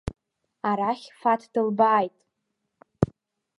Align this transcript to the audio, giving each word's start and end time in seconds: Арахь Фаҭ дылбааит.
Арахь 0.69 1.07
Фаҭ 1.19 1.41
дылбааит. 1.53 2.15